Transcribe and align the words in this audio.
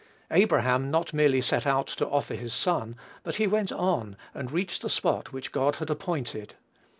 Abraham 0.31 0.89
not 0.89 1.13
merely 1.13 1.41
set 1.41 1.67
out 1.67 1.85
to 1.85 2.09
offer 2.09 2.33
his 2.33 2.55
son, 2.55 2.95
but 3.21 3.35
he 3.35 3.45
went 3.45 3.71
on, 3.71 4.17
and 4.33 4.51
reached 4.51 4.81
the 4.81 4.89
spot 4.89 5.31
which 5.31 5.51
God 5.51 5.75
had 5.75 5.91
appointed. 5.91 6.55